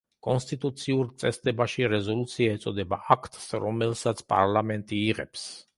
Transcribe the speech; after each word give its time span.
კონსტიტუციურ 0.27 1.11
წესდებაში 1.23 1.87
რეზოლუცია 1.93 2.57
ეწოდება 2.61 3.01
აქტს, 3.17 3.47
რომელსაც 3.67 4.29
პარლამენტი 4.37 5.07
იღებს. 5.15 5.49